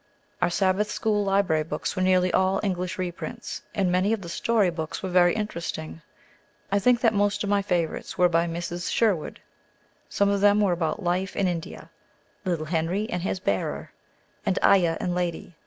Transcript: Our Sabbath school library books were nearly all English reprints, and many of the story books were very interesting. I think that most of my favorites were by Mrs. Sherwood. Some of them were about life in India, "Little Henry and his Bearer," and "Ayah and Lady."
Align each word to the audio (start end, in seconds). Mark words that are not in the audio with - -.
Our 0.41 0.49
Sabbath 0.49 0.89
school 0.89 1.23
library 1.23 1.61
books 1.61 1.95
were 1.95 2.01
nearly 2.01 2.33
all 2.33 2.59
English 2.63 2.97
reprints, 2.97 3.61
and 3.75 3.91
many 3.91 4.13
of 4.13 4.23
the 4.23 4.29
story 4.29 4.71
books 4.71 5.03
were 5.03 5.09
very 5.11 5.35
interesting. 5.35 6.01
I 6.71 6.79
think 6.79 7.01
that 7.01 7.13
most 7.13 7.43
of 7.43 7.51
my 7.51 7.61
favorites 7.61 8.17
were 8.17 8.27
by 8.27 8.47
Mrs. 8.47 8.91
Sherwood. 8.91 9.39
Some 10.09 10.29
of 10.29 10.41
them 10.41 10.59
were 10.59 10.71
about 10.73 11.03
life 11.03 11.35
in 11.35 11.47
India, 11.47 11.91
"Little 12.45 12.65
Henry 12.65 13.07
and 13.11 13.21
his 13.21 13.39
Bearer," 13.39 13.91
and 14.43 14.57
"Ayah 14.63 14.97
and 14.99 15.13
Lady." 15.13 15.53